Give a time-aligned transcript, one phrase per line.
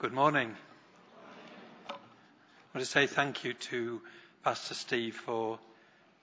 [0.00, 0.54] Good morning.
[1.90, 1.94] I
[2.72, 4.00] want to say thank you to
[4.44, 5.58] Pastor Steve for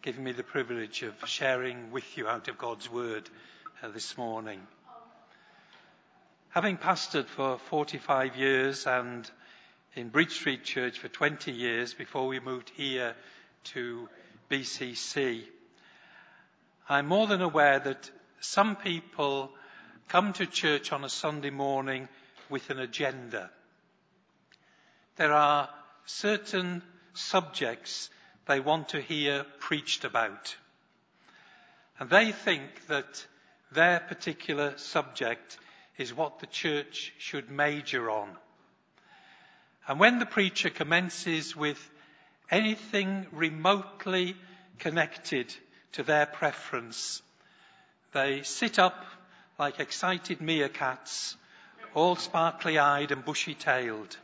[0.01, 3.29] giving me the privilege of sharing with you out of God's Word
[3.83, 4.61] uh, this morning.
[6.51, 9.29] Having pastored for 45 years and
[9.93, 13.13] in Bridge Street Church for 20 years before we moved here
[13.73, 14.07] to
[14.49, 15.43] BCC,
[16.87, 19.51] I'm more than aware that some people
[20.07, 22.07] come to church on a Sunday morning
[22.49, 23.51] with an agenda.
[25.17, 25.69] There are
[26.05, 26.81] certain
[27.13, 28.09] subjects
[28.47, 30.55] they want to hear preached about.
[31.99, 33.25] And they think that
[33.71, 35.57] their particular subject
[35.97, 38.29] is what the church should major on.
[39.87, 41.79] And when the preacher commences with
[42.51, 44.35] anything remotely
[44.79, 45.55] connected
[45.93, 47.21] to their preference,
[48.13, 49.05] they sit up
[49.57, 51.35] like excited meerkats,
[51.93, 54.17] all sparkly eyed and bushy tailed.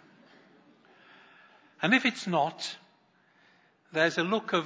[1.81, 2.77] And if it's not,
[3.91, 4.65] there's a look of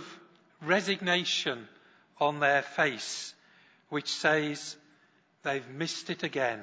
[0.62, 1.68] resignation
[2.20, 3.34] on their face
[3.90, 4.76] which says
[5.44, 6.62] they've missed it again.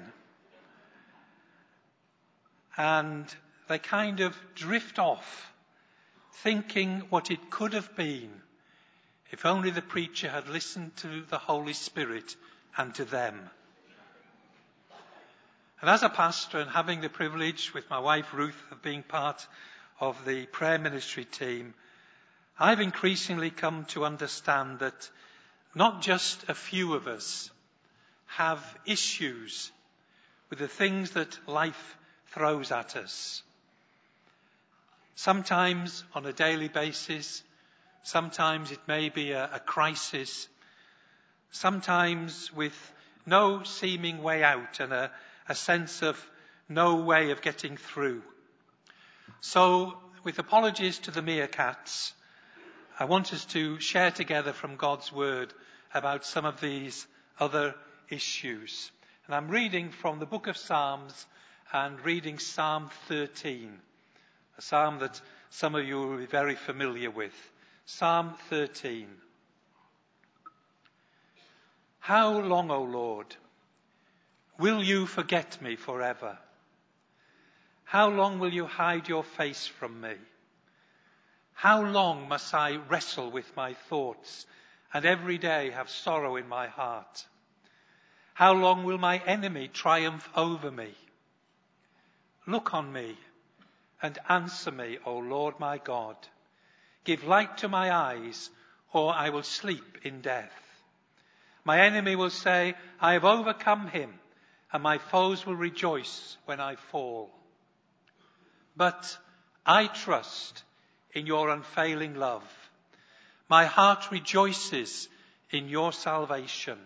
[2.77, 3.27] And
[3.69, 5.53] they kind of drift off
[6.43, 8.31] thinking what it could have been
[9.31, 12.37] if only the preacher had listened to the Holy Spirit
[12.77, 13.49] and to them.
[15.81, 19.47] And as a pastor and having the privilege with my wife Ruth of being part
[20.01, 21.75] of the prayer ministry team,
[22.59, 25.11] I've increasingly come to understand that
[25.75, 27.51] not just a few of us
[28.27, 29.71] have issues
[30.51, 31.97] with the things that life
[32.29, 33.43] throws at us.
[35.15, 37.43] Sometimes on a daily basis,
[38.03, 40.49] sometimes it may be a, a crisis,
[41.51, 42.93] sometimes with
[43.27, 45.11] no seeming way out and a,
[45.49, 46.23] a sense of
[46.69, 48.23] no way of getting through.
[49.45, 52.13] So, with apologies to the meerkats,
[52.97, 55.53] I want us to share together from God's Word
[55.93, 57.09] about some of these
[57.41, 57.75] other
[58.09, 58.93] issues.
[59.27, 61.27] And I'm reading from the book of Psalms
[61.73, 63.81] and reading Psalm 13,
[64.59, 65.21] a psalm that
[65.51, 67.35] some of you will be very familiar with.
[67.85, 69.09] Psalm 13.
[71.99, 73.35] How long, O Lord,
[74.61, 76.39] will you forget me forever?
[77.93, 80.15] How long will you hide your face from me?
[81.53, 84.47] How long must I wrestle with my thoughts
[84.95, 87.27] and every day have sorrow in my heart?
[88.33, 90.95] How long will my enemy triumph over me?
[92.47, 93.19] Look on me
[94.01, 96.17] and answer me, O Lord my God.
[97.05, 98.49] Give light to my eyes,
[98.95, 100.81] or I will sleep in death.
[101.63, 104.15] My enemy will say, I have overcome him,
[104.73, 107.31] and my foes will rejoice when I fall.
[108.77, 109.17] But
[109.67, 110.65] I trust
[111.13, 112.45] in your unfailing love.
[113.49, 115.09] My heart rejoices
[115.51, 116.79] in your salvation.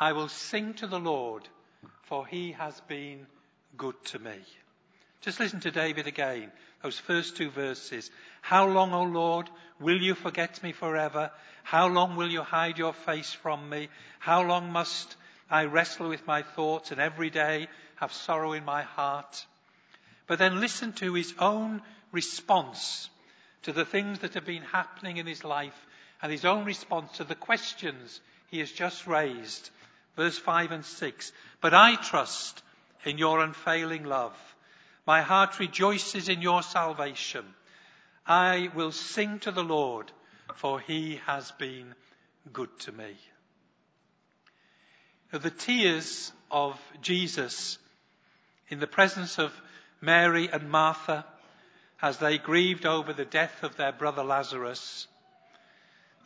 [0.00, 1.48] I will sing to the Lord,
[2.02, 3.26] for he has been
[3.76, 4.38] good to me.
[5.20, 6.52] Just listen to David again,
[6.82, 8.10] those first two verses.
[8.42, 11.30] How long, O Lord, will you forget me forever?
[11.62, 13.88] How long will you hide your face from me?
[14.18, 15.16] How long must
[15.50, 19.46] I wrestle with my thoughts and every day have sorrow in my heart?
[20.26, 21.82] But then listen to his own
[22.12, 23.08] response
[23.62, 25.86] to the things that have been happening in his life
[26.22, 29.70] and his own response to the questions he has just raised.
[30.16, 31.32] Verse 5 and 6.
[31.60, 32.62] But I trust
[33.04, 34.36] in your unfailing love.
[35.06, 37.44] My heart rejoices in your salvation.
[38.26, 40.10] I will sing to the Lord,
[40.56, 41.94] for he has been
[42.52, 43.16] good to me.
[45.30, 47.78] The tears of Jesus
[48.68, 49.52] in the presence of
[50.06, 51.26] Mary and Martha
[52.00, 55.08] as they grieved over the death of their brother Lazarus.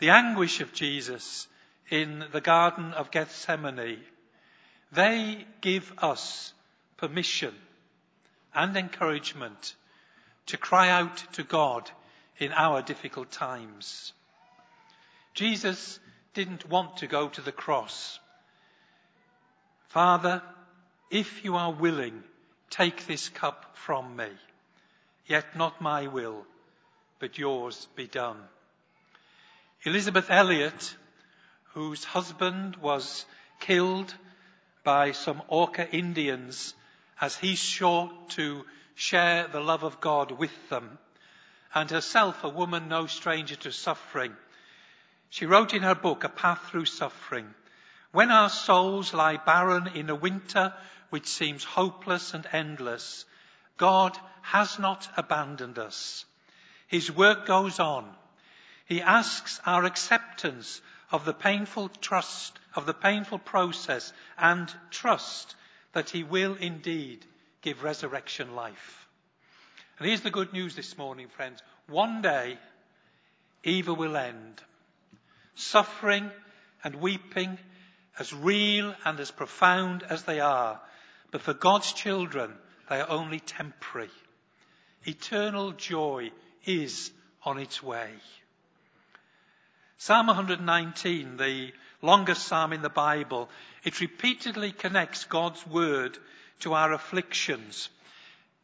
[0.00, 1.48] The anguish of Jesus
[1.88, 4.00] in the Garden of Gethsemane.
[4.92, 6.52] They give us
[6.98, 7.54] permission
[8.54, 9.74] and encouragement
[10.46, 11.90] to cry out to God
[12.38, 14.12] in our difficult times.
[15.32, 15.98] Jesus
[16.34, 18.18] didn't want to go to the cross.
[19.88, 20.42] Father,
[21.10, 22.22] if you are willing,
[22.70, 24.28] Take this cup from me.
[25.26, 26.46] Yet not my will,
[27.18, 28.38] but yours be done.
[29.84, 30.96] Elisabeth Elliot,
[31.74, 33.26] whose husband was
[33.60, 34.14] killed
[34.84, 36.74] by some Auca Indians
[37.20, 38.64] as he sought to
[38.94, 40.98] share the love of God with them,
[41.74, 44.34] and herself a woman no stranger to suffering.
[45.28, 47.54] She wrote in her book, A Path Through Suffering,
[48.12, 50.74] when our souls lie barren in a winter
[51.10, 53.24] which seems hopeless and endless,
[53.76, 56.24] God has not abandoned us.
[56.86, 58.08] His work goes on.
[58.86, 60.80] He asks our acceptance
[61.12, 65.54] of the painful trust, of the painful process and trust
[65.92, 67.24] that he will indeed
[67.62, 69.06] give resurrection life.
[69.98, 71.62] And here's the good news this morning, friends.
[71.86, 72.58] One day,
[73.64, 74.60] evil will end.
[75.54, 76.30] Suffering
[76.82, 77.58] and weeping,
[78.18, 80.80] as real and as profound as they are,
[81.30, 82.52] but for God's children,
[82.88, 84.10] they are only temporary.
[85.06, 86.30] Eternal joy
[86.64, 87.10] is
[87.44, 88.10] on its way.
[89.98, 91.72] Psalm 119, the
[92.02, 93.48] longest psalm in the Bible,
[93.84, 96.18] it repeatedly connects God's word
[96.60, 97.88] to our afflictions.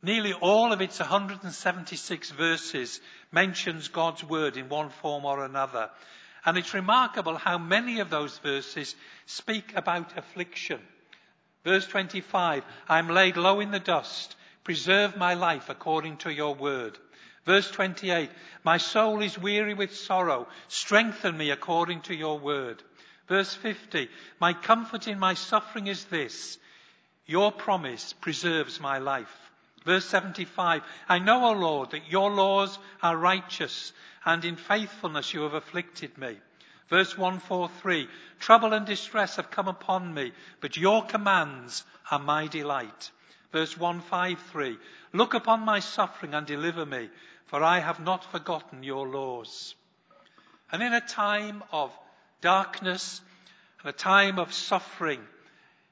[0.03, 3.01] Nearly all of its 176 verses
[3.33, 5.91] mentions God's word in one form or another.
[6.45, 8.95] And it's remarkable how many of those verses
[9.27, 10.81] speak about affliction.
[11.67, 14.37] Verse 25, I am laid low in the dust.
[14.63, 16.97] Preserve my life according to your word.
[17.45, 18.31] Verse 28,
[18.63, 20.47] My soul is weary with sorrow.
[20.69, 22.85] Strengthen me according to your word.
[23.27, 24.09] Verse 50,
[24.39, 26.57] My comfort in my suffering is this.
[27.27, 29.37] Your promise preserves my life.
[29.85, 33.93] Verse 75, I know, O Lord, that your laws are righteous,
[34.25, 36.37] and in faithfulness you have afflicted me.
[36.89, 43.11] Verse 143, trouble and distress have come upon me, but your commands are my delight.
[43.53, 44.79] Verse 153,
[45.13, 47.09] look upon my suffering and deliver me,
[47.47, 49.75] for I have not forgotten your laws.
[50.71, 51.93] And in a time of
[52.41, 53.21] darkness
[53.81, 55.21] and a time of suffering,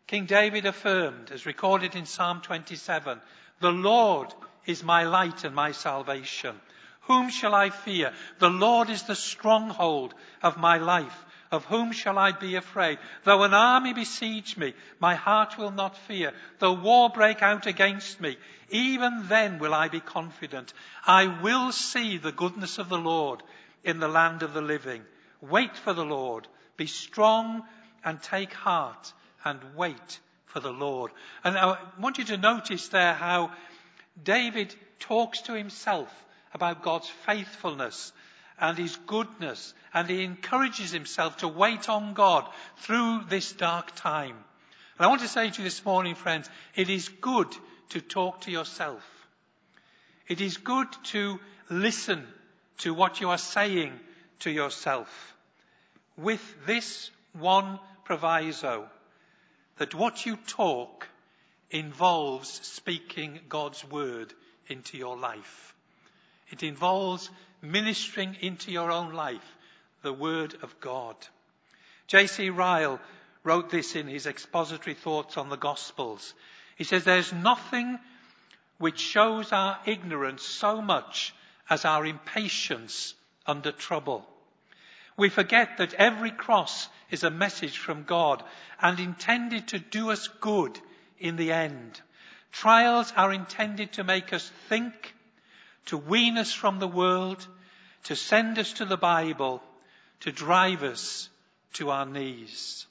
[0.06, 3.20] King David affirmed, as recorded in Psalm 27,
[3.60, 4.32] the Lord
[4.66, 6.60] is my light and my salvation.
[7.06, 8.12] Whom shall I fear?
[8.38, 11.24] The Lord is the stronghold of my life.
[11.50, 12.98] Of whom shall I be afraid?
[13.22, 16.32] Though an army besiege me, my heart will not fear.
[16.58, 18.36] Though war break out against me,
[18.70, 20.72] even then will I be confident.
[21.06, 23.42] I will see the goodness of the Lord
[23.84, 25.02] in the land of the living.
[25.40, 26.48] Wait for the Lord.
[26.76, 27.62] Be strong
[28.02, 29.12] and take heart
[29.44, 31.12] and wait for the Lord.
[31.44, 33.52] And I want you to notice there how
[34.20, 36.10] David talks to himself
[36.54, 38.12] about God's faithfulness
[38.58, 42.48] and his goodness, and he encourages himself to wait on God
[42.78, 44.36] through this dark time.
[44.96, 47.48] And I want to say to you this morning, friends, it is good
[47.90, 49.02] to talk to yourself.
[50.28, 52.24] It is good to listen
[52.78, 53.92] to what you are saying
[54.40, 55.34] to yourself
[56.16, 58.88] with this one proviso
[59.78, 61.08] that what you talk
[61.70, 64.32] involves speaking God's word
[64.68, 65.73] into your life.
[66.50, 67.30] It involves
[67.62, 69.44] ministering into your own life
[70.02, 71.16] the Word of God.
[72.06, 72.50] J.C.
[72.50, 73.00] Ryle
[73.42, 76.34] wrote this in his expository thoughts on the Gospels.
[76.76, 77.98] He says, There's nothing
[78.78, 81.34] which shows our ignorance so much
[81.70, 83.14] as our impatience
[83.46, 84.26] under trouble.
[85.16, 88.42] We forget that every cross is a message from God
[88.80, 90.78] and intended to do us good
[91.18, 92.00] in the end.
[92.50, 95.14] Trials are intended to make us think,
[95.86, 97.46] to wean us from the world,
[98.04, 99.62] to send us to the Bible,
[100.20, 101.28] to drive us
[101.74, 102.86] to our knees.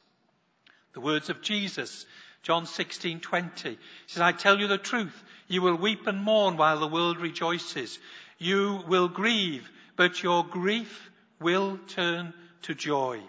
[0.94, 2.06] The words of Jesus,
[2.44, 6.88] John 16:20, says, "I tell you the truth, you will weep and mourn while the
[6.88, 8.00] world rejoices.
[8.38, 12.34] You will grieve, but your grief will turn
[12.64, 13.22] to joy.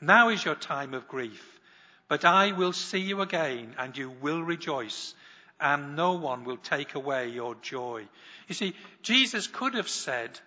[0.00, 1.60] Now is your time of grief,
[2.08, 5.14] but I will see you again and you will rejoice
[5.60, 8.06] and no one will take away your joy.
[8.46, 10.38] You see, Jesus could have said,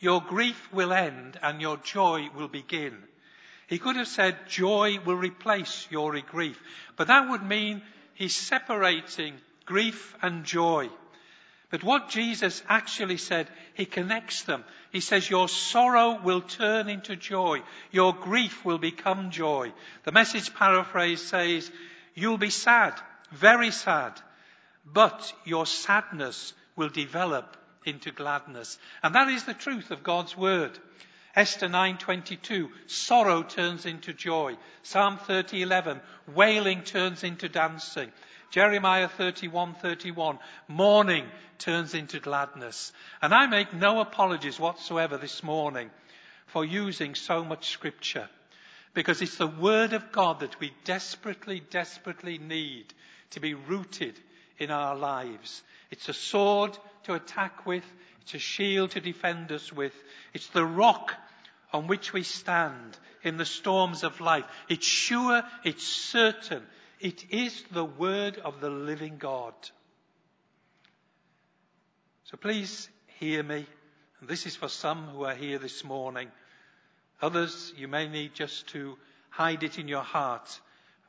[0.00, 2.96] Your grief will end and your joy will begin.
[3.66, 6.60] He could have said, Joy will replace your grief.
[6.96, 7.82] But that would mean
[8.14, 9.34] he's separating
[9.66, 10.88] grief and joy.
[11.70, 14.64] But what Jesus actually said, he connects them.
[14.92, 17.62] He says, Your sorrow will turn into joy.
[17.90, 19.72] Your grief will become joy.
[20.04, 21.70] The message paraphrase says,
[22.14, 22.94] You'll be sad,
[23.32, 24.20] very sad
[24.84, 28.78] but your sadness will develop into gladness.
[29.02, 30.78] And that is the truth of God's word.
[31.36, 34.56] Esther 9:22 sorrow turns into joy.
[34.82, 38.12] Psalm 30:11 wailing turns into dancing.
[38.50, 40.38] Jeremiah 31:31
[40.68, 42.92] mourning turns into gladness.
[43.20, 45.90] And I make no apologies whatsoever this morning
[46.46, 48.28] for using so much scripture
[48.92, 52.94] because it's the word of God that we desperately desperately need
[53.30, 54.20] to be rooted
[54.58, 55.62] in our lives.
[55.90, 57.84] It's a sword to attack with.
[58.22, 59.94] It's a shield to defend us with.
[60.32, 61.14] It's the rock
[61.72, 64.44] on which we stand in the storms of life.
[64.68, 66.62] It's sure, it's certain.
[67.00, 69.54] It is the word of the living God.
[72.24, 73.66] So please hear me.
[74.20, 76.28] And this is for some who are here this morning.
[77.20, 78.96] Others, you may need just to
[79.30, 80.60] hide it in your heart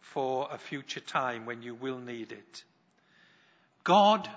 [0.01, 2.63] for a future time when you will need it.
[3.85, 4.27] God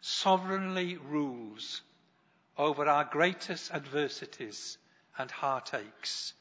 [0.00, 1.82] sovereignly rules
[2.56, 4.78] over our greatest adversities
[5.18, 6.32] and heartaches,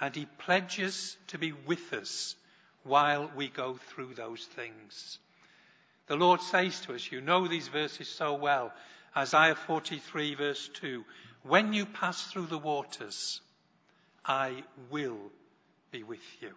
[0.00, 2.34] and He pledges to be with us
[2.82, 5.20] while we go through those things.
[6.08, 8.72] The Lord says to us, you know these verses so well,
[9.16, 11.04] Isaiah 43 verse 2,
[11.44, 13.40] when you pass through the waters,
[14.24, 15.30] I will
[15.92, 16.50] be with you.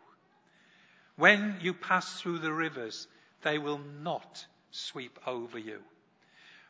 [1.18, 3.08] When you pass through the rivers,
[3.44, 5.80] they will not sweep over you.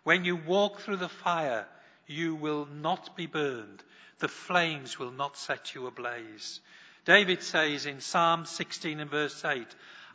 [0.03, 1.65] When you walk through the fire,
[2.07, 3.83] you will not be burned.
[4.19, 6.59] The flames will not set you ablaze.
[7.05, 9.65] David says in Psalm 16 and verse 8,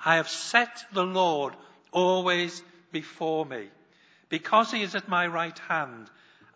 [0.04, 1.54] I have set the Lord
[1.92, 3.68] always before me.
[4.28, 6.09] Because he is at my right hand,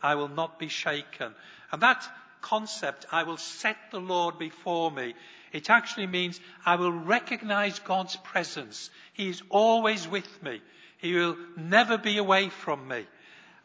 [0.03, 1.35] I will not be shaken.
[1.73, 2.07] And that
[2.41, 5.15] concept, I will set the Lord before me,
[5.53, 8.91] it actually means I will recognize God's presence.
[9.13, 10.61] He is always with me.
[11.05, 13.05] He will never be away from me.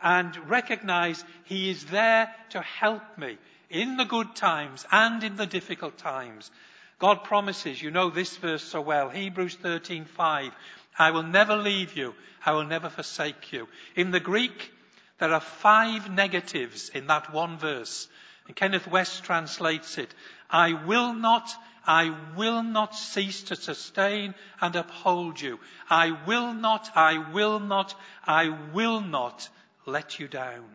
[0.03, 3.38] And recognize He is there to help me
[3.69, 6.51] in the good times and in the difficult times.
[7.00, 10.51] God promises, you know this verse so well, Hebrews 13:5,
[10.98, 12.13] I will never leave you,
[12.46, 13.69] I will never forsake you.
[13.96, 14.74] In the Greek,
[15.19, 18.10] there are five negatives in that one verse.
[18.48, 20.13] And Kenneth Wuest translates it,
[20.50, 21.50] I will not
[21.89, 25.60] I will not cease to sustain and uphold you.
[25.89, 27.96] I will not, I will not,
[28.27, 29.50] I will not
[29.88, 30.69] let you down.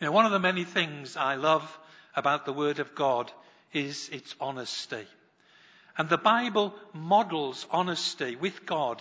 [0.00, 1.78] You know, one of the many things I love
[2.16, 3.30] about the Word of God
[3.72, 5.06] is its honesty.
[5.96, 9.00] And the Bible models honesty with God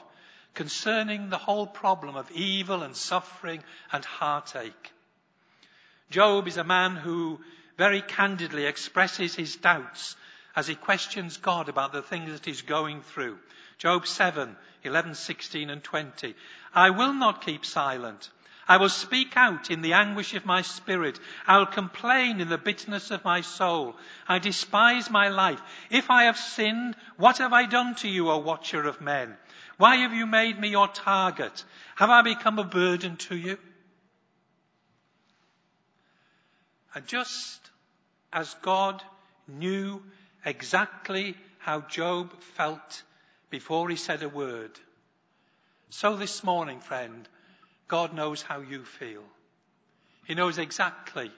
[0.53, 4.91] concerning the whole problem of evil and suffering and heartache.
[6.12, 7.39] Job is a man who
[7.79, 10.17] very candidly expresses his doubts
[10.53, 13.38] as he questions God about the things that he's going through.
[13.77, 16.36] Job 7, 11, 16 and 20.
[16.75, 18.29] I will not keep silent.
[18.67, 21.21] I will speak out in the anguish of my spirit.
[21.48, 23.95] I will complain in the bitterness of my soul.
[24.27, 25.62] I despise my life.
[25.89, 29.38] If I have sinned, what have I done to you, O watcher of men?
[29.77, 31.63] Why have you made me your target?
[31.95, 33.57] Have I become a burden to you?
[36.96, 37.60] And just
[38.34, 39.03] as God
[39.48, 40.01] knew
[40.46, 43.03] exactly how Job felt
[43.50, 44.72] before he said a word,
[45.89, 47.27] so this morning, friend,
[47.88, 49.24] God knows how you feel.
[50.27, 51.31] He knows exactly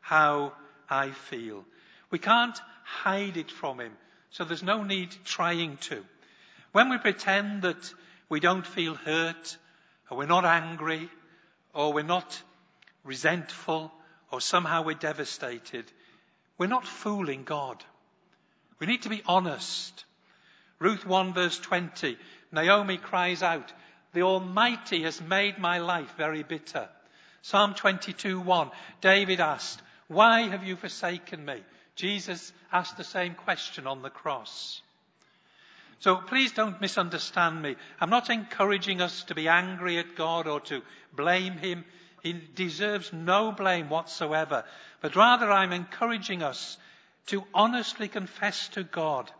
[0.00, 0.54] how
[0.88, 1.64] I feel.
[2.10, 3.92] We can't hide it from Him,
[4.30, 6.02] so there's no need trying to.
[6.72, 7.92] When we pretend that
[8.30, 9.58] we don't feel hurt,
[10.10, 11.10] or we're not angry,
[11.74, 12.42] or we're not
[13.04, 13.92] resentful,
[14.30, 15.84] or somehow we're devastated,
[16.58, 17.82] we're not fooling God.
[18.78, 20.04] We need to be honest.
[20.78, 22.16] Ruth 1 verse 20,
[22.52, 23.72] Naomi cries out,
[24.12, 26.88] the Almighty has made my life very bitter.
[27.42, 28.70] Psalm 22 1,
[29.00, 31.62] David asked, why have you forsaken me?
[31.94, 34.82] Jesus asked the same question on the cross.
[36.00, 37.76] So please don't misunderstand me.
[38.00, 40.82] I'm not encouraging us to be angry at God or to
[41.14, 41.84] blame Him.
[42.22, 44.64] He deserves no blame whatsoever.
[45.00, 46.76] But rather I'm encouraging us
[47.26, 49.30] to honestly confess to God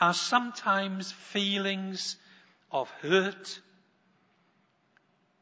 [0.00, 2.16] our sometimes feelings
[2.70, 3.60] of hurt,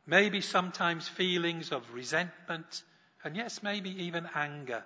[0.07, 2.83] maybe sometimes feelings of resentment,
[3.25, 4.85] and yes, maybe even anger.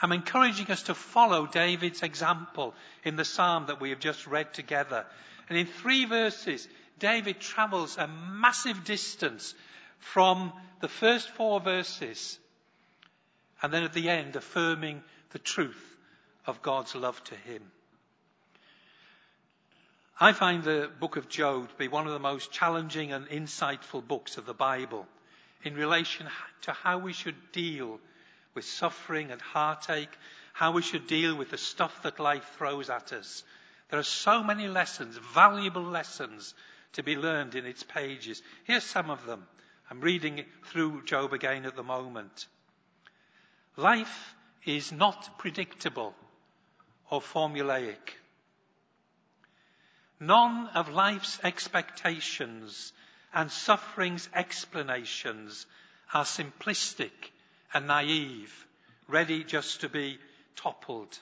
[0.00, 4.54] I'm encouraging us to follow David's example in the psalm that we have just read
[4.54, 5.04] together.
[5.48, 9.54] And in three verses, David travels a massive distance
[9.98, 12.38] from the first four verses
[13.62, 15.96] and then at the end affirming the truth
[16.46, 17.62] of God's love to him.
[20.20, 24.06] I find the book of Job to be one of the most challenging and insightful
[24.06, 25.06] books of the Bible
[25.62, 26.26] in relation
[26.62, 28.00] to how we should deal
[28.54, 30.16] with suffering and heartache,
[30.52, 33.44] how we should deal with the stuff that life throws at us.
[33.90, 36.54] There are so many lessons, valuable lessons
[36.94, 38.42] to be learned in its pages.
[38.64, 39.46] Here's some of them.
[39.90, 42.46] I'm reading through Job again at the moment.
[43.76, 44.34] Life
[44.66, 46.14] is not predictable
[47.10, 48.18] or formulaic.
[50.20, 52.92] None of life's expectations
[53.32, 55.64] and suffering's explanations
[56.12, 57.32] are simplistic
[57.72, 58.66] and naive,
[59.06, 60.18] ready just to be
[60.54, 61.18] toppled.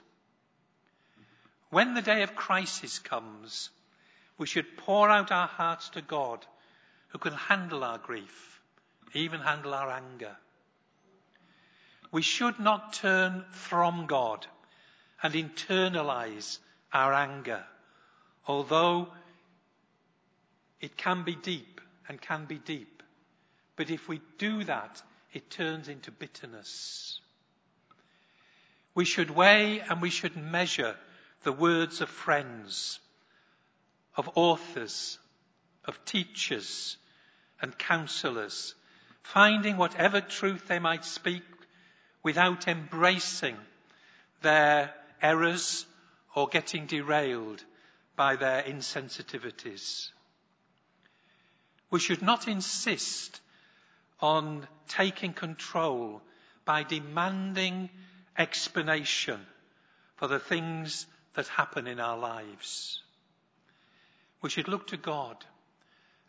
[1.71, 3.71] When the day of crisis comes,
[4.39, 6.45] we should pour out our hearts to God
[7.09, 8.56] who can handle our grief
[9.15, 10.37] even handle our anger.
[12.13, 14.47] We should not turn from God
[15.23, 16.59] and internalize
[16.93, 17.65] our anger,
[18.47, 19.09] although
[20.81, 23.03] it can be deep and can be deep.
[23.77, 27.21] But if we do that, it turns into bitterness.
[28.95, 30.97] We should weigh and we should measure
[31.43, 32.99] the words of friends,
[34.17, 35.19] of authors,
[35.85, 36.97] of teachers
[37.61, 38.75] and counselors,
[39.33, 41.43] finding whatever truth they might speak
[42.23, 43.57] without embracing
[44.43, 45.85] their errors
[46.35, 47.63] or getting derailed
[48.15, 50.11] by their insensitivities.
[51.91, 53.41] We should not insist
[54.21, 56.23] on taking control
[56.65, 57.91] by demanding
[58.39, 59.41] explanation
[60.17, 63.03] for the things that happen in our lives.
[64.41, 65.37] We should look to God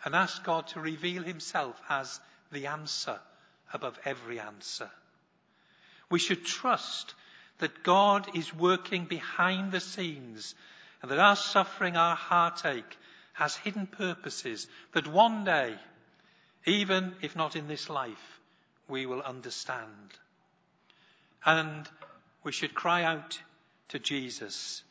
[0.04, 2.20] and ask God to reveal himself as
[2.52, 3.20] the answer
[3.74, 4.90] above every answer.
[6.10, 7.14] We should trust
[7.60, 10.56] that God is working behind the scenes
[11.02, 12.98] and that our suffering, our heartache
[13.34, 15.76] has hidden purposes that one day,
[16.66, 18.40] even if not in this life,
[18.88, 20.14] we will understand.
[21.46, 21.88] And
[22.44, 23.40] we should cry out
[23.90, 24.84] to Jesus,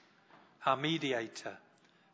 [0.64, 1.56] our mediator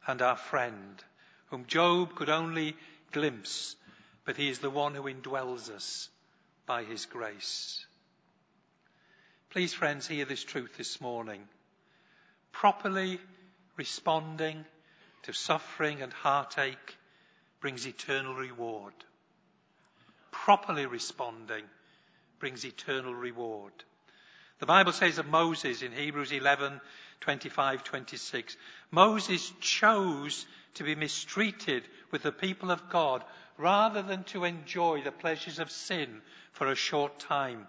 [0.06, 1.02] and our friend,
[1.50, 2.76] whom Job could only
[3.12, 3.76] glimpse,
[4.24, 6.08] but he is the one who indwells us
[6.66, 7.84] by his grace.
[9.50, 11.42] Please, friends, hear this truth this morning.
[12.52, 13.18] Properly
[13.76, 14.64] responding
[15.22, 16.96] to suffering and heartache
[17.60, 18.94] brings eternal reward.
[20.30, 21.64] Properly responding
[22.38, 23.72] brings eternal reward.
[24.58, 26.80] The Bible says of Moses in Hebrews 11,
[27.20, 28.56] 25, 26,
[28.90, 33.24] Moses chose to be mistreated with the people of God
[33.62, 36.20] rather than to enjoy the pleasures of sin
[36.52, 37.66] for a short time.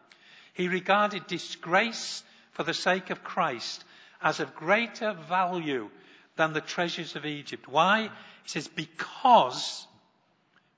[0.53, 3.83] He regarded disgrace for the sake of Christ
[4.22, 5.89] as of greater value
[6.35, 7.68] than the treasures of Egypt.
[7.68, 8.09] Why?
[8.44, 9.87] He says, because,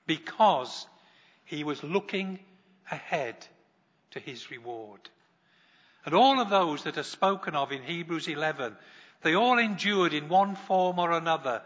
[0.06, 0.86] because
[1.46, 2.38] he was looking
[2.90, 3.36] ahead
[4.10, 5.00] to his reward.
[6.04, 8.76] And all of those that are spoken of in Hebrews 11,
[9.22, 11.62] they all endured in one form or another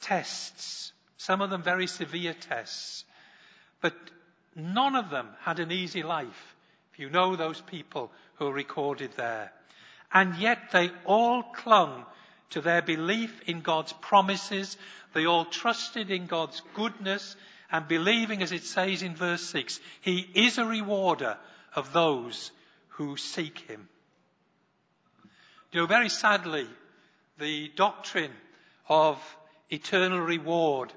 [0.00, 3.04] tests, some of them very severe tests.
[3.82, 3.92] But
[4.56, 6.56] none of them had an easy life.
[6.94, 9.52] If you know those people who are recorded there.
[10.10, 12.06] And yet they all clung
[12.50, 14.78] to their belief in God's promises.
[15.12, 17.36] They all trusted in God's goodness
[17.70, 21.36] and believing, as it says in verse 6, He is a rewarder
[21.74, 22.50] of those
[22.88, 23.90] who seek Him.
[25.70, 26.66] You know, very sadly,
[27.38, 28.32] the doctrine
[28.88, 29.18] of
[29.68, 30.94] eternal reward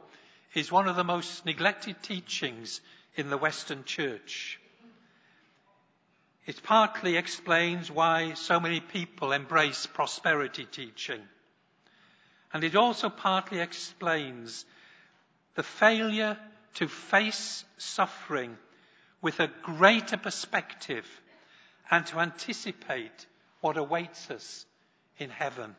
[0.54, 2.82] is one of the most neglected teachings
[3.16, 4.60] in the Western church.
[6.46, 11.22] It partly explains why so many people embrace prosperity teaching.
[12.52, 14.66] And it also partly explains
[15.56, 16.38] the failure
[16.76, 18.58] to face suffering
[19.22, 21.08] with a greater perspective
[21.90, 23.26] and to anticipate
[23.62, 24.66] what awaits us
[25.18, 25.76] in heaven.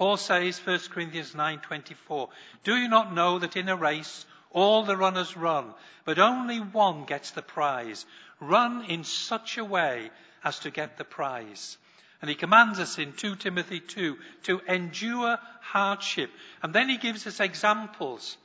[0.00, 2.30] Paul says, 1 Corinthians 9:24,
[2.64, 5.74] "Do you not know that in a race all the runners run,
[6.06, 8.06] but only one gets the prize.
[8.40, 10.10] Run in such a way
[10.42, 11.76] as to get the prize.
[12.22, 16.30] And he commands us in 2 Timothy 2 to endure hardship.
[16.62, 18.38] And then he gives us examples.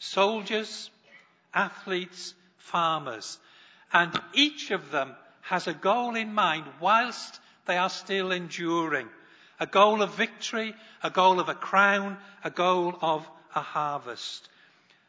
[0.00, 0.90] Soldiers,
[1.54, 3.38] athletes, farmers.
[3.92, 9.08] And each of them has a goal in mind whilst they are still enduring.
[9.60, 14.48] A goal of victory, a goal of a crown, a goal of a harvest.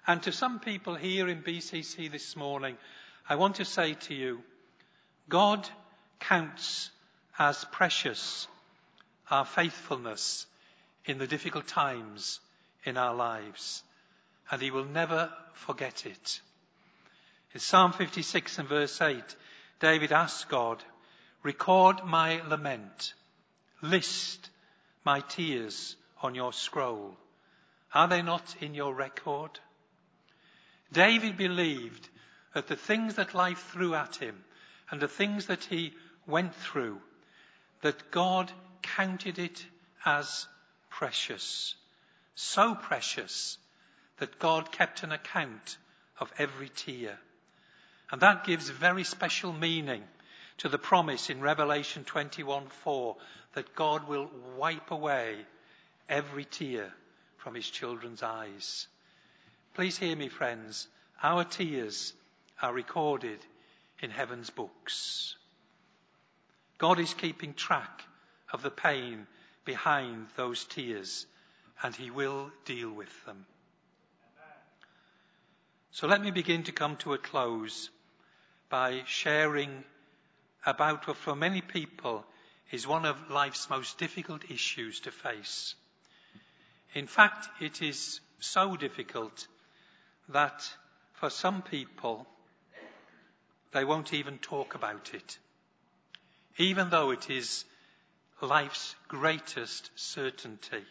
[0.08, 2.78] And to some people here in BCC this morning,
[3.28, 4.42] I want to say to you,
[5.28, 5.70] God
[6.20, 6.90] counts
[7.38, 8.48] as precious
[9.30, 10.48] our faithfulness
[11.06, 12.40] in the difficult times
[12.84, 13.84] in our lives,
[14.52, 16.42] and He will never forget it.
[17.54, 19.24] In Psalm 56 and verse 8,
[19.80, 20.84] David asks God,
[21.44, 23.14] record my lament,
[23.82, 24.50] list
[25.06, 27.16] my tears on your scroll.
[27.94, 29.52] Are they not in your record?
[30.92, 32.08] David believed
[32.54, 34.36] that the things that life threw at him
[34.90, 35.94] and the things that he
[36.26, 37.00] went through,
[37.82, 39.66] that God counted it
[40.06, 40.48] as
[40.90, 41.76] precious.
[42.36, 43.58] So precious
[44.18, 45.78] that God kept an account
[46.20, 47.18] of every tear.
[48.12, 50.04] And that gives very special meaning
[50.60, 53.18] to the promise in Revelation 21:4
[53.54, 55.46] that God will wipe away
[56.08, 56.94] every tear
[57.38, 58.88] from his children's eyes.
[59.74, 60.88] Please hear me, friends.
[61.24, 62.14] Our tears
[62.62, 63.40] are recorded
[64.00, 65.36] in heaven's books.
[66.78, 68.04] God is keeping track
[68.52, 69.28] of the pain
[69.64, 71.26] behind those tears,
[71.84, 73.46] and He will deal with them.
[75.92, 77.90] So let me begin to come to a close
[78.70, 79.84] by sharing
[80.66, 82.26] about what for many people
[82.72, 85.76] is one of life's most difficult issues to face.
[86.94, 89.48] In fact, it is so difficult
[90.30, 90.68] that
[91.14, 92.28] for some people,
[93.72, 95.38] they won't even talk about it,
[96.58, 97.66] even though it is
[98.42, 100.84] life's greatest certainty.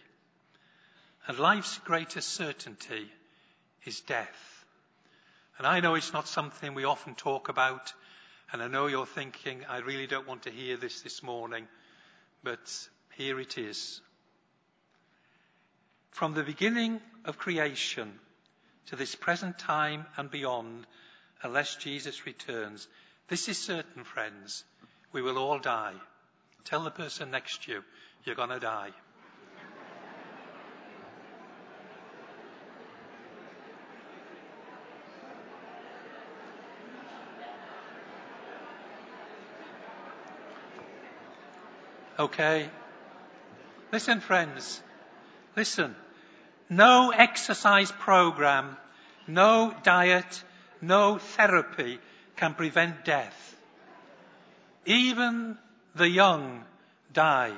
[1.26, 3.11] And life's greatest certainty
[3.85, 4.64] is death.
[5.57, 7.92] And I know it's not something we often talk about,
[8.52, 11.66] and I know you're thinking, I really don't want to hear this this morning,
[12.42, 14.00] but here it is.
[16.11, 18.12] From the beginning of creation
[18.87, 20.87] to this present time and beyond,
[21.42, 22.88] unless Jesus returns,
[23.28, 24.64] this is certain, friends,
[25.12, 25.94] we will all die.
[26.64, 27.84] Tell the person next to you,
[28.24, 28.90] you're going to die.
[42.18, 42.68] Okay?
[43.92, 44.83] Listen, friends.
[45.57, 45.94] Listen.
[46.68, 48.76] No exercise program,
[49.26, 50.44] no diet,
[50.83, 51.98] no therapy
[52.37, 53.57] can prevent death.
[54.85, 55.57] Even
[55.94, 56.64] the young
[57.12, 57.54] die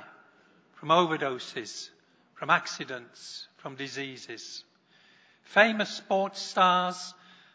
[0.75, 1.91] from overdoses,
[2.35, 4.65] from accidents, from diseases.
[5.43, 7.15] Famous sports stars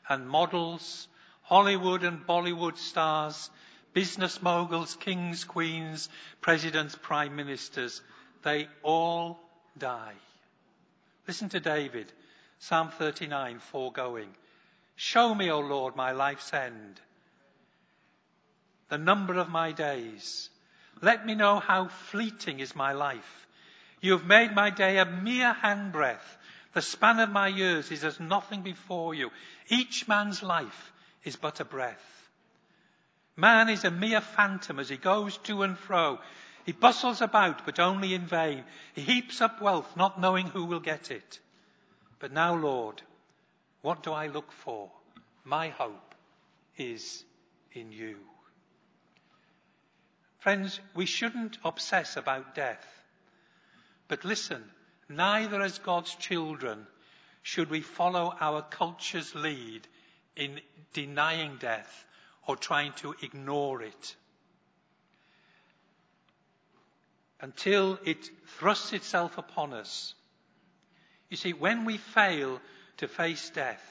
[0.09, 1.07] and models,
[1.43, 3.49] Hollywood and Bollywood stars
[3.95, 6.09] business moguls, kings, queens,
[6.41, 8.01] presidents, prime ministers,
[8.43, 9.39] they all
[9.77, 10.13] die.
[11.27, 12.11] Listen to David,
[12.59, 14.27] Psalm 39, foregoing.
[14.97, 16.99] Show me, O Lord, my life's end,
[18.89, 20.49] the number of my days.
[21.01, 23.47] Let me know how fleeting is my life.
[24.01, 26.37] You have made my day a mere handbreadth.
[26.73, 29.31] The span of my years is as nothing before you.
[29.69, 30.91] Each man's life
[31.23, 32.14] is but a breath.
[33.37, 36.19] Man is a mere phantom as he goes to and fro.
[36.65, 38.63] He bustles about, but only in vain.
[38.93, 41.39] He heaps up wealth, not knowing who will get it.
[42.19, 43.01] But now, Lord,
[43.81, 44.89] what do I look for?
[45.43, 46.15] My hope
[46.77, 47.23] is
[47.73, 48.17] in you.
[50.39, 52.85] Friends, we shouldn't obsess about death.
[54.07, 54.63] But listen,
[55.09, 56.87] neither as God's children
[57.43, 59.87] should we follow our culture's lead
[60.35, 60.61] in
[60.93, 62.05] denying death
[62.47, 64.15] or trying to ignore it.
[67.41, 70.13] Until it thrusts itself upon us.
[71.29, 72.59] You see, when we fail
[72.97, 73.83] to face death,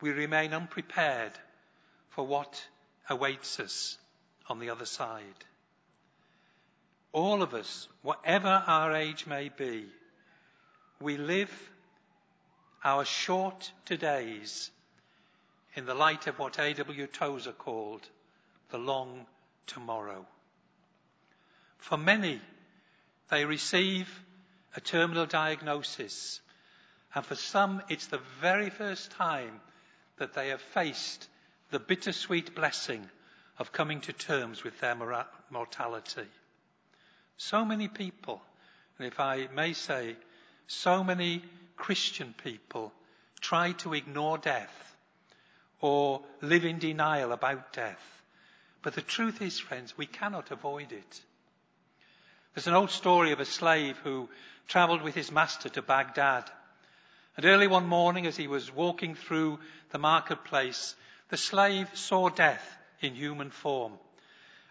[0.00, 1.32] we remain unprepared
[2.10, 2.62] for what
[3.08, 3.98] awaits us
[4.48, 5.24] on the other side.
[7.12, 9.86] All of us, whatever our age may be,
[11.00, 11.50] we live
[12.84, 14.70] our short todays
[15.78, 17.06] in the light of what A.W.
[17.06, 18.02] Tozer called
[18.70, 19.24] the long
[19.68, 20.26] tomorrow.
[21.78, 22.40] For many,
[23.30, 24.08] they receive
[24.74, 26.40] a terminal diagnosis,
[27.14, 29.60] and for some, it's the very first time
[30.16, 31.28] that they have faced
[31.70, 33.08] the bittersweet blessing
[33.56, 34.96] of coming to terms with their
[35.48, 36.26] mortality.
[37.36, 38.42] So many people,
[38.98, 40.16] and if I may say,
[40.66, 41.44] so many
[41.76, 42.92] Christian people
[43.40, 44.87] try to ignore death
[45.80, 48.02] or live in denial about death.
[48.82, 51.20] But the truth is, friends, we cannot avoid it.
[52.54, 54.28] There's an old story of a slave who
[54.66, 56.50] travelled with his master to Baghdad.
[57.36, 59.60] And early one morning, as he was walking through
[59.90, 60.94] the marketplace,
[61.28, 63.92] the slave saw death in human form.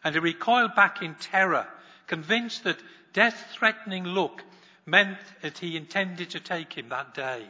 [0.03, 1.67] And he recoiled back in terror,
[2.07, 2.79] convinced that
[3.13, 4.43] death threatening look
[4.85, 7.45] meant that he intended to take him that day.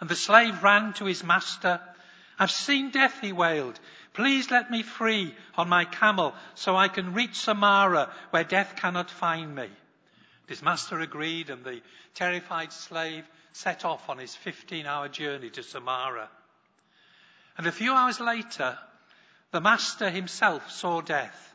[0.00, 1.80] And the slave ran to his master
[2.42, 3.78] I've seen death, he wailed.
[4.14, 9.12] Please let me free on my camel so I can reach Samarra where death cannot
[9.12, 9.70] find me.
[10.48, 11.80] His master agreed and the
[12.14, 16.26] terrified slave set off on his 15 hour journey to Samarra.
[17.56, 18.76] And a few hours later,
[19.52, 21.54] the master himself saw death.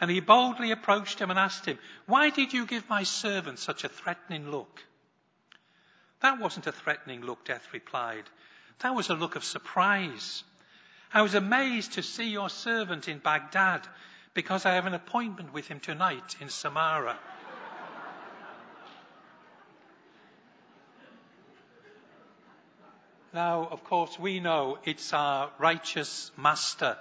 [0.00, 3.82] And he boldly approached him and asked him, Why did you give my servant such
[3.82, 4.80] a threatening look?
[6.20, 8.30] That wasn't a threatening look, Death replied.
[8.80, 10.44] That was a look of surprise.
[11.12, 13.86] I was amazed to see your servant in Baghdad
[14.34, 17.16] because I have an appointment with him tonight in Samarra.
[23.32, 26.96] Now, of course, we know it's our righteous master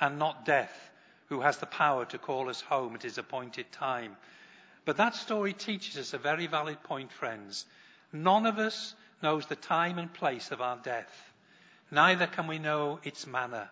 [0.00, 0.90] and not death
[1.28, 4.16] who has the power to call us home at his appointed time.
[4.84, 7.64] But that story teaches us a very valid point, friends.
[8.12, 11.32] None of us knows the time and place of our death.
[11.90, 13.70] Neither can we know its manner.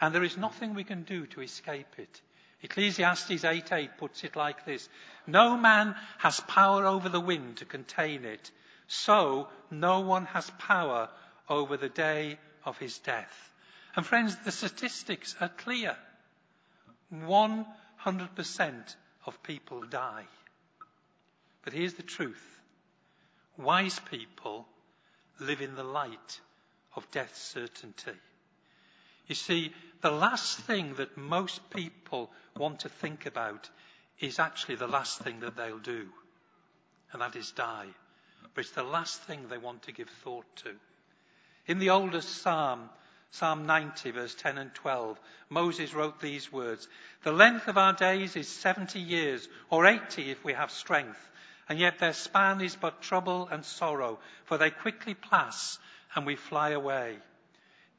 [0.00, 2.20] And there is nothing we can do to escape it.
[2.62, 4.88] Ecclesiastes 8:8 puts it like this:
[5.26, 8.50] No man has power over the wind to contain it,
[8.86, 11.10] so no one has power
[11.48, 13.52] over the day of his death.
[13.94, 15.96] And friends, the statistics are clear.
[17.12, 20.26] 100% of people die.
[21.62, 22.55] But here's the truth.
[23.56, 24.66] Wise people
[25.40, 26.40] live in the light
[26.94, 28.12] of death's certainty.
[29.26, 33.68] You see, the last thing that most people want to think about
[34.20, 36.06] is actually the last thing that they'll do,
[37.12, 37.88] and that is die.
[38.54, 40.74] But it's the last thing they want to give thought to.
[41.66, 42.88] In the oldest psalm,
[43.32, 46.88] Psalm 90, verse 10 and 12, Moses wrote these words
[47.22, 51.18] The length of our days is 70 years, or 80 if we have strength,
[51.68, 55.78] and yet their span is but trouble and sorrow, for they quickly pass
[56.14, 57.16] and we fly away.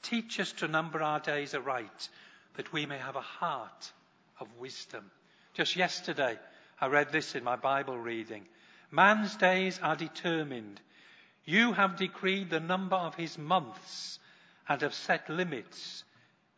[0.02, 2.10] Teach us to number our days aright,
[2.56, 3.92] that we may have a heart
[4.40, 5.12] of wisdom.
[5.54, 6.38] Just yesterday,
[6.80, 8.46] I read this in my Bible reading.
[8.92, 10.80] Man's days are determined.
[11.46, 14.20] You have decreed the number of his months
[14.70, 16.04] and have set limits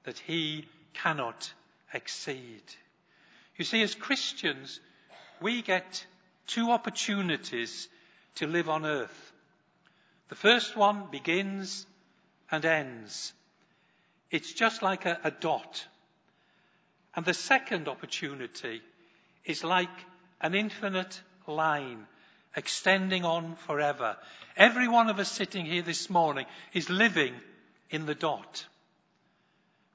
[0.04, 1.52] that he cannot
[1.94, 2.64] exceed.
[3.58, 4.80] You see, as Christians,
[5.42, 6.06] we get
[6.50, 7.88] two opportunities
[8.36, 9.32] to live on earth.
[10.30, 11.86] The first one begins
[12.52, 13.34] and ends.
[14.32, 15.86] It's just like a, a dot.
[17.16, 18.82] And the second opportunity
[19.46, 19.90] is like
[20.42, 22.06] an infinite line
[22.56, 24.18] extending on forever.
[24.56, 27.34] Every one of us sitting here this morning is living
[27.90, 28.66] in the dot.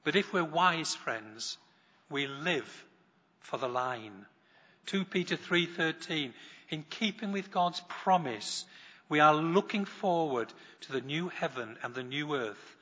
[0.03, 1.57] But if we're wise friends,
[2.09, 2.85] we live
[3.39, 4.25] for the line.
[4.87, 6.33] 2 Peter 3:13
[6.69, 8.65] in keeping with God's promise
[9.07, 12.75] we are looking forward to the new heaven and the new earth,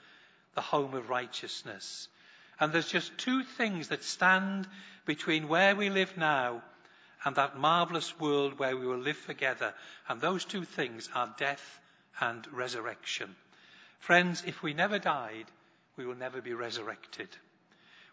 [0.55, 2.07] the home of righteousness.
[2.59, 4.67] And there's just two things that stand
[5.05, 6.61] between where we live now
[7.25, 9.73] and that marvelous world where we will live together.
[10.07, 11.79] And those two things are death
[12.19, 13.35] and resurrection.
[13.99, 15.45] Friends, if we never died,
[15.97, 17.29] we will never be resurrected.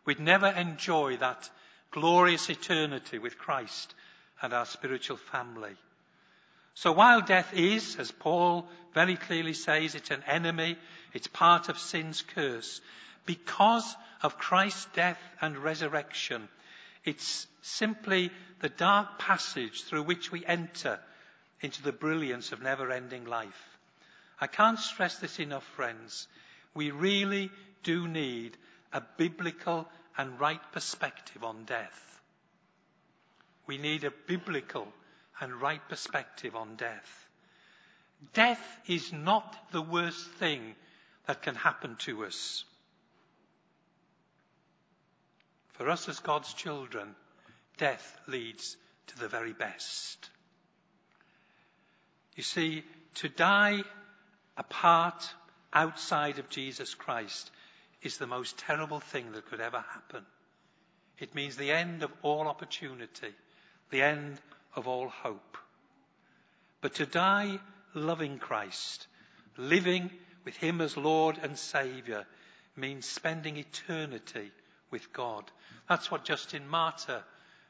[0.05, 1.49] We'd never enjoy that
[1.91, 3.95] glorious eternity with Christ
[4.43, 5.75] and our spiritual family.
[6.75, 10.77] So while death is, as Paul very clearly says, it's an enemy,
[11.13, 12.81] it's part of sin's curse,
[13.27, 16.49] because of Christ's death and resurrection,
[17.05, 20.99] it's simply the dark passage through which we enter
[21.61, 23.79] into the brilliance of never ending life.
[24.41, 26.27] I can't stress this enough, friends.
[26.75, 27.51] We really
[27.83, 28.57] do need
[28.93, 32.21] a biblical and right perspective on death.
[33.67, 34.89] We need a biblical
[35.41, 37.29] and right perspective on death.
[38.35, 40.75] Death is not the worst thing
[41.27, 42.65] that can happen to us.
[45.69, 47.15] For us as God's children,
[47.79, 50.29] death leads to the very best.
[52.37, 53.83] You see, to die
[54.57, 55.27] apart
[55.73, 57.51] outside of Jesus Christ
[58.03, 60.25] is the most terrible thing that could ever happen.
[61.19, 63.35] It means the end of all opportunity,
[63.91, 64.39] the end
[64.75, 65.59] of all hope.
[66.81, 67.59] But to die
[67.95, 69.07] loving Christ,
[69.57, 70.11] living
[70.45, 72.25] with Him as Lord and Saviour,
[72.77, 74.51] means spending eternity
[74.91, 75.45] with God.
[75.89, 77.23] That's what Justin Martyr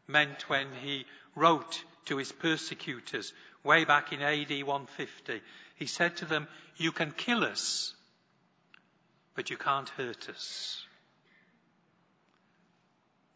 [0.07, 5.41] meant when he wrote to his persecutors way back in AD 150.
[5.77, 7.95] He said to them, You can kill us,
[9.35, 10.85] but you can't hurt us.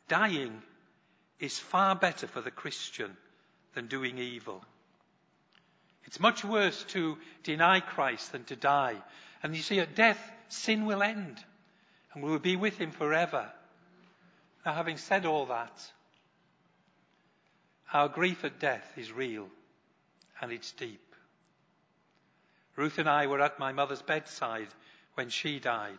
[0.09, 0.63] Dying
[1.41, 3.17] is far better for the Christian
[3.75, 4.65] than doing evil.
[6.05, 8.97] It's much worse to deny Christ than to die.
[9.43, 11.43] And you see, at death, sin will end,
[12.13, 13.51] and we will be with him forever.
[14.65, 15.93] Now, having said all that,
[17.93, 19.49] our grief at death is real
[20.41, 21.01] and it's deep.
[22.77, 24.69] Ruth and I were at my mother's bedside
[25.15, 25.99] when she died.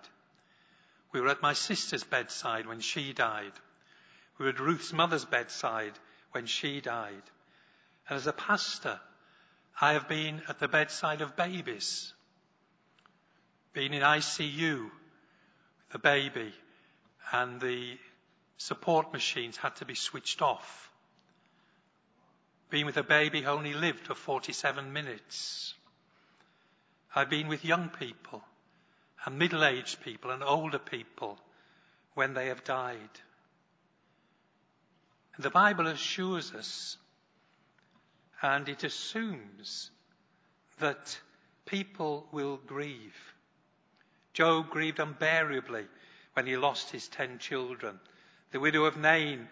[1.11, 3.53] We were at my sister's bedside when she died.
[4.37, 5.93] We were at Ruth's mother's bedside
[6.31, 7.23] when she died.
[8.09, 8.99] And as a pastor,
[9.79, 12.13] I have been at the bedside of babies,
[13.73, 14.91] been in ICU, with
[15.91, 16.53] the baby,
[17.31, 17.97] and the
[18.57, 20.91] support machines had to be switched off.
[22.69, 25.73] Been with a baby who only lived for 47 minutes.
[27.15, 28.43] I've been with young people
[29.25, 31.39] and middle-aged people and older people
[32.13, 32.97] when they have died.
[35.35, 36.97] And the Bible assures us
[38.41, 39.89] and it assumes
[40.79, 41.19] that
[41.65, 43.33] people will grieve.
[44.33, 45.85] Job grieved unbearably
[46.33, 47.99] when he lost his ten children.
[48.51, 49.47] The widow of Nain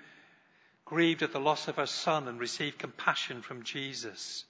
[0.86, 4.45] grieved at the loss of her son and received compassion from Jesus.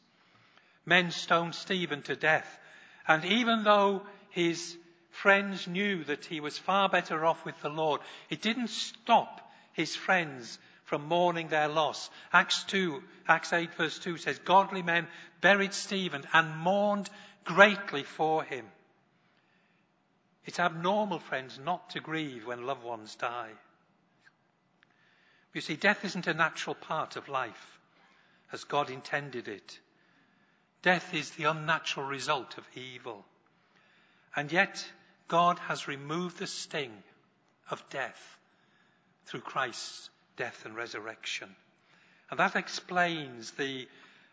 [0.86, 2.60] Men stoned Stephen to death,
[3.08, 4.76] and even though his
[5.14, 9.96] friends knew that he was far better off with the Lord, it didn't stop his
[9.96, 12.10] friends from mourning their loss.
[12.32, 15.08] Acts 2, Acts 8 verse 2 says, Godly men
[15.42, 17.10] buried Stephen and mourned
[17.46, 18.66] greatly for him.
[20.46, 23.52] It's abnormal, friends, not to grieve when loved ones die.
[25.54, 27.80] You see, death isn't a natural part of life
[28.52, 29.80] as God intended it.
[30.82, 33.24] Death is the unnatural result of evil.
[34.36, 34.86] And yet,
[35.34, 36.92] God has removed the sting
[37.72, 38.38] of death
[39.26, 41.50] through Christ's death and resurrection.
[42.30, 43.88] And that explains the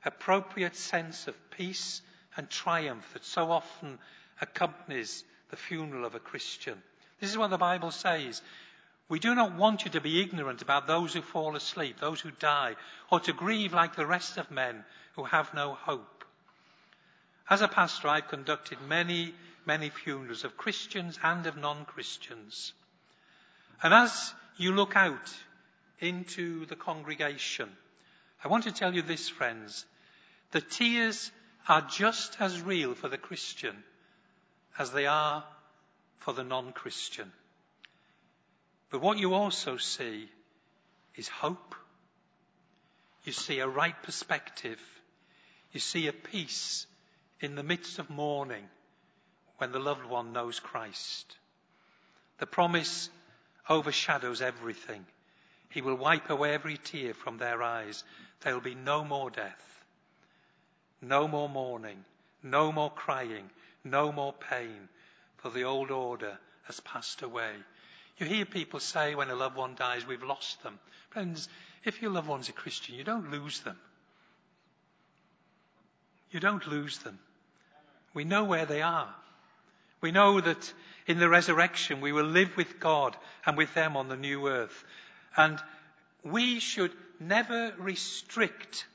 [0.05, 2.03] appropriate sense of peace
[2.37, 3.99] and triumph that so often
[4.43, 6.77] accompanies the funeral of a Christian.
[7.19, 8.43] This is what the Bible says.
[9.09, 12.31] We do not want you to be ignorant about those who fall asleep, those who
[12.31, 12.77] die,
[13.11, 14.85] or to grieve like the rest of men
[15.17, 16.27] who have no hope.
[17.49, 19.33] As a pastor, I've conducted many,
[19.67, 22.73] many funerals of Christians and of non-Christians.
[23.83, 25.35] And as you look out
[26.01, 27.69] into the congregation,
[28.45, 29.85] I want to tell you this, friends.
[30.53, 31.31] The tears
[31.69, 33.77] are just as real for the Christian
[34.79, 35.45] as they are
[36.19, 37.31] for the non-Christian.
[38.91, 40.29] But what you also see
[41.17, 41.75] is hope.
[43.25, 44.81] You see a right perspective.
[45.73, 46.87] You see a peace
[47.41, 48.65] in the midst of mourning
[49.61, 51.37] when the loved one knows Christ.
[52.39, 53.11] The promise
[53.69, 55.05] overshadows everything.
[55.69, 58.03] He will wipe away every tear from their eyes.
[58.41, 59.85] There will be no more death,
[61.03, 62.03] no more mourning,
[62.43, 63.51] no more crying,
[63.85, 64.89] no more pain,
[65.37, 67.53] for the old order has passed away.
[68.17, 70.79] You hear people say when a loved one dies, we've lost them.
[71.11, 71.51] Friends,
[71.85, 73.77] if your loved one's a Christian, you don't lose them.
[76.31, 77.19] You don't lose them.
[78.15, 79.15] We know where they are.
[80.01, 80.73] We know that
[81.07, 84.85] in the resurrection we will live with God and with them on the new earth.
[85.37, 85.59] And
[86.23, 88.87] we should never restrict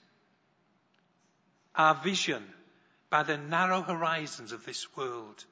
[1.76, 2.44] our vision
[3.10, 5.44] by the narrow horizons of this world.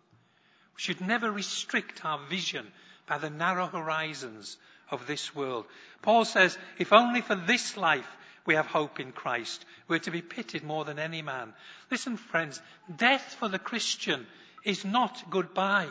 [0.75, 2.65] We should never restrict our vision
[3.07, 4.57] by the narrow horizons
[4.89, 5.65] of this world.
[6.01, 8.09] Paul says, if only for this life
[8.45, 11.53] we have hope in Christ, we're to be pitied more than any man.
[11.91, 12.61] Listen, friends,
[12.93, 14.25] death for the Christian
[14.63, 15.89] is not goodbye.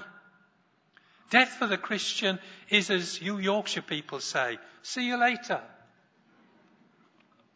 [1.30, 5.60] Death for the Christian is, as you Yorkshire people say, see you later.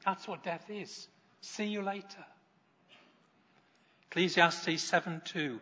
[0.04, 1.08] That's what death is.
[1.40, 2.24] See you later.
[4.10, 5.60] Ecclesiastes 7:2.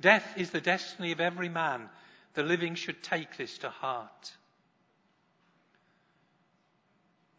[0.00, 1.88] Death is the destiny of every man.
[2.34, 4.32] The living should take this to heart.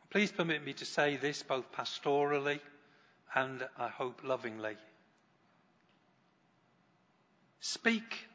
[0.10, 2.62] Please permit me to say this both pastorally
[3.34, 4.78] and I hope lovingly.
[7.67, 8.28] Speak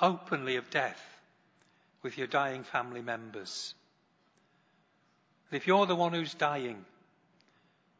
[0.00, 1.00] openly of death
[2.02, 3.72] with your dying family members.
[5.52, 6.84] if you're the one who's dying,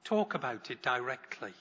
[0.03, 1.53] talk about it directly.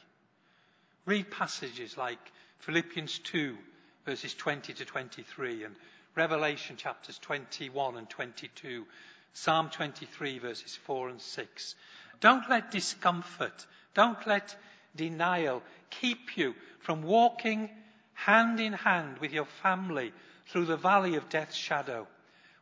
[1.06, 3.56] Read passages like Philippians 2
[4.04, 5.76] verses 20 to 23 and
[6.16, 8.88] Revelation chapters 21 and 22,
[9.34, 11.76] Psalm 23 verses 4 and 6.
[12.20, 14.56] Don't let discomfort, don't let
[14.96, 17.70] denial keep you from walking
[18.14, 20.14] hand in hand with your family
[20.48, 22.08] through the valley of death's shadow,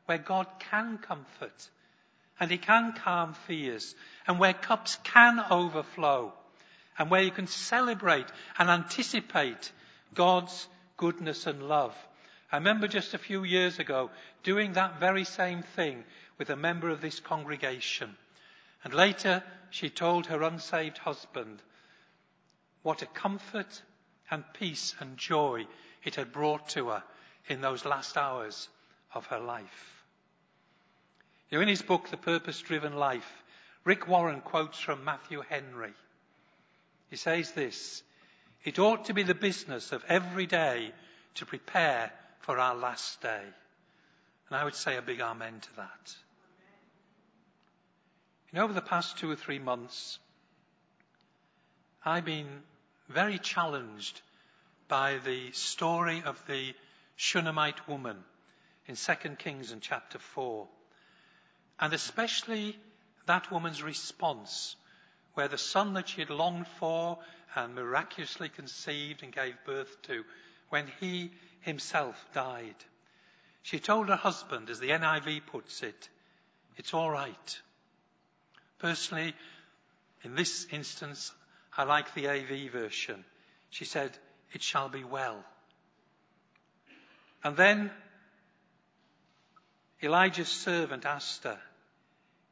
[0.06, 1.70] where God can comfort
[2.40, 3.96] and He can calm fears
[4.28, 6.34] and where cups can overflow
[6.98, 9.72] and where you can celebrate and anticipate
[10.14, 10.68] God's
[10.98, 11.96] goodness and love.
[12.52, 14.10] I remember just a few years ago
[14.44, 16.04] doing that very same thing
[16.38, 18.16] with a member of this congregation.
[18.84, 21.62] And later she told her unsaved husband
[22.84, 23.82] what a comfort
[24.32, 25.68] and peace and joy
[26.04, 27.04] it had brought to her
[27.48, 28.70] in those last hours
[29.14, 30.04] of her life.
[31.50, 33.30] You know, in his book, The Purpose Driven Life,
[33.84, 35.94] Rick Warren quotes from Matthew Henry.
[37.10, 38.04] He says this,
[38.64, 40.92] it ought to be the business of every day
[41.36, 43.44] to prepare for our last day.
[44.50, 46.16] And I would say a big amen to that.
[48.52, 50.20] You know, over the past two or three months,
[52.06, 52.48] I've been
[53.12, 54.22] very challenged
[54.88, 56.74] by the story of the
[57.16, 58.18] Shunammite woman
[58.88, 60.68] in 2 Kings and chapter 4.
[61.80, 62.78] And especially
[63.28, 64.76] that woman's response,
[65.34, 67.20] where the son that she had longed for
[67.56, 70.24] and miraculously conceived and gave birth to,
[70.70, 71.32] when he
[71.62, 72.76] himself died.
[73.62, 76.10] She told her husband, as the NIV puts it,
[76.78, 77.60] it's all right.
[78.80, 79.36] Personally,
[80.24, 81.32] in this instance,
[81.78, 83.24] I like the AV version.
[83.70, 84.12] She said,
[84.54, 85.44] it shall be well.
[87.44, 87.92] And then
[90.04, 91.60] Elijah's servant asked her,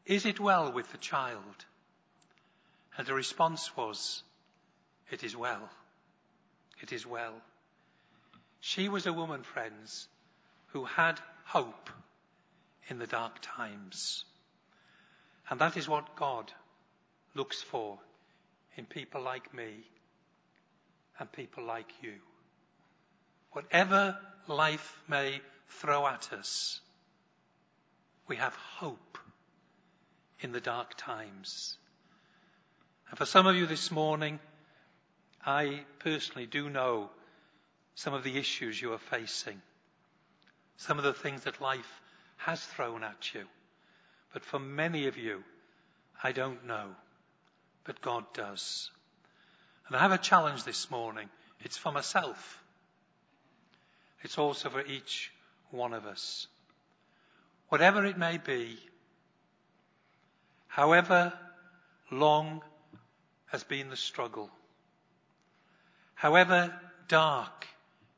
[0.05, 1.65] is it well with the child?
[2.97, 4.24] And the response was,
[5.11, 5.70] it is well.
[6.82, 7.34] It is well.
[8.61, 10.07] She was a woman, friends,
[10.67, 11.89] who had hope
[12.88, 14.24] in the dark times.
[15.49, 16.51] And that is what God
[17.36, 17.99] looks for
[18.80, 19.67] in people like me
[21.19, 22.13] and people like you.
[23.51, 24.17] Whatever
[24.47, 26.80] life may throw at us,
[28.30, 29.17] we have hope
[30.39, 31.77] in the dark times.
[33.09, 34.39] And for some of you this morning,
[35.45, 37.09] I personally do know
[37.95, 39.61] some of the issues you are facing,
[40.77, 42.01] some of the things that life
[42.38, 43.43] has thrown at you.
[44.32, 45.43] But for many of you,
[46.23, 46.95] I don't know,
[47.84, 48.91] but God does.
[49.88, 51.30] And I have a challenge this morning.
[51.61, 52.63] It's for myself.
[54.21, 55.32] It's also for each
[55.71, 56.47] one of us.
[57.69, 58.77] Whatever it may be,
[60.67, 61.34] however
[62.11, 62.61] long
[63.47, 64.49] has been the struggle,
[66.15, 66.73] however
[67.07, 67.67] dark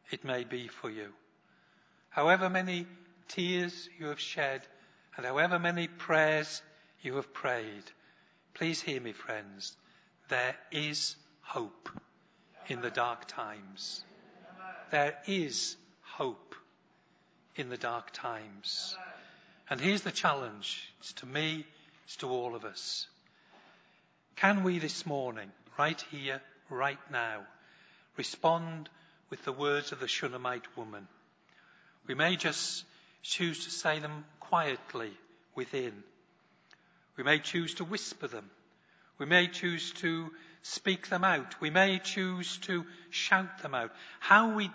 [0.09, 1.13] it may be for you,
[2.09, 2.87] however many
[3.27, 4.61] tears you have shed,
[5.15, 6.61] and however many prayers
[7.01, 7.83] you have prayed,
[8.53, 9.75] please hear me, friends.
[10.29, 11.89] There is hope
[12.67, 14.03] in the dark times.
[14.91, 16.55] There is hope
[17.55, 18.95] in the dark times.
[19.69, 20.91] And here's the challenge.
[20.99, 21.65] It's to me,
[22.05, 23.07] it's to all of us.
[24.35, 27.41] Can we this morning, right here, right now,
[28.17, 28.89] respond
[29.29, 31.07] with the words of the Shunammite woman?
[32.07, 32.83] We may just
[33.21, 35.11] choose to say them quietly
[35.55, 36.03] within.
[37.21, 38.49] We may choose to whisper them.
[39.19, 40.31] We may choose to
[40.63, 41.61] speak them out.
[41.61, 43.91] We may choose to shout them out.
[44.19, 44.71] How we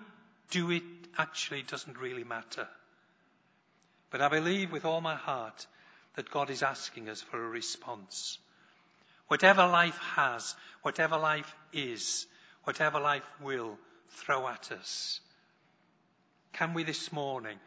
[0.52, 0.84] do it
[1.18, 2.68] actually doesn't really matter.
[4.10, 5.66] But I believe with all my heart
[6.14, 8.38] that God is asking us for a response.
[9.26, 12.28] Whatever life has, whatever life is,
[12.62, 13.76] whatever life will
[14.10, 15.20] throw at us,
[16.52, 17.58] can we this morning,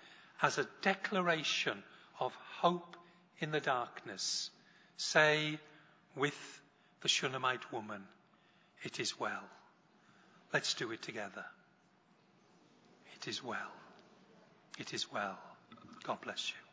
[0.42, 1.84] as a declaration
[2.18, 2.96] of hope
[3.40, 4.52] in the darkness,
[5.00, 5.58] say
[6.16, 6.36] with
[7.02, 8.04] the Shunammite woman,
[8.84, 9.44] it is well.
[10.54, 11.46] Let's do it together.
[13.16, 13.72] It is well.
[14.78, 15.38] It is well.
[16.04, 16.69] God bless you.